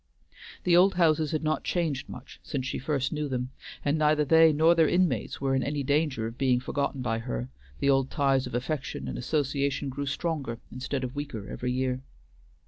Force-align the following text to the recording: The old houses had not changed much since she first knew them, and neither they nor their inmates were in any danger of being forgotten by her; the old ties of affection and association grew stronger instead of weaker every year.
The 0.63 0.75
old 0.75 0.95
houses 0.95 1.29
had 1.29 1.43
not 1.43 1.63
changed 1.63 2.09
much 2.09 2.39
since 2.41 2.65
she 2.65 2.79
first 2.79 3.13
knew 3.13 3.27
them, 3.29 3.51
and 3.85 3.99
neither 3.99 4.25
they 4.25 4.51
nor 4.51 4.73
their 4.73 4.89
inmates 4.89 5.39
were 5.39 5.53
in 5.53 5.61
any 5.61 5.83
danger 5.83 6.25
of 6.25 6.39
being 6.39 6.59
forgotten 6.59 7.03
by 7.03 7.19
her; 7.19 7.49
the 7.79 7.91
old 7.91 8.09
ties 8.09 8.47
of 8.47 8.55
affection 8.55 9.07
and 9.07 9.15
association 9.15 9.89
grew 9.89 10.07
stronger 10.07 10.57
instead 10.71 11.03
of 11.03 11.15
weaker 11.15 11.47
every 11.47 11.71
year. 11.71 12.01